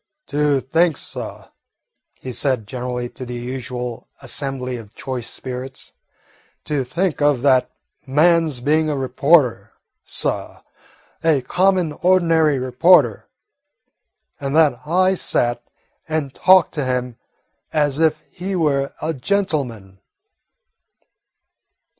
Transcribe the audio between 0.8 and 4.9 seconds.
suh," he said generally to the usual assembly